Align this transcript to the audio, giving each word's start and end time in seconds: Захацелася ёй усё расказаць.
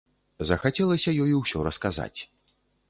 Захацелася 0.49 1.15
ёй 1.27 1.31
усё 1.43 1.57
расказаць. 1.71 2.19